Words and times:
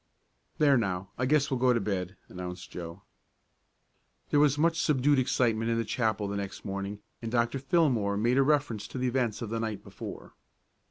"There, 0.57 0.77
now, 0.79 1.09
I 1.15 1.27
guess 1.27 1.51
we'll 1.51 1.59
go 1.59 1.73
to 1.73 1.79
bed," 1.79 2.17
announced 2.27 2.71
Joe. 2.71 3.03
There 4.31 4.39
was 4.39 4.57
much 4.57 4.81
subdued 4.81 5.19
excitement 5.19 5.69
in 5.69 5.85
chapel 5.85 6.27
the 6.27 6.37
next 6.37 6.65
morning, 6.65 7.03
and 7.21 7.31
Dr. 7.31 7.59
Fillmore 7.59 8.17
made 8.17 8.39
a 8.39 8.41
reference 8.41 8.87
to 8.87 8.97
the 8.97 9.05
events 9.07 9.43
of 9.43 9.51
the 9.51 9.59
night 9.59 9.83
before. 9.83 10.33